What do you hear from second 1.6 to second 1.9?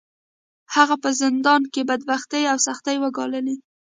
کې